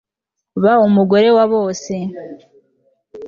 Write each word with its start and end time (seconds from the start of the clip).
Ba 0.61 0.73
umugore 0.87 1.27
wa 1.37 1.45
bose 1.53 1.93